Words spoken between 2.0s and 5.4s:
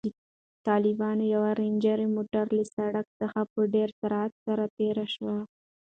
موټر له سړک څخه په ډېر سرعت سره تېر شو.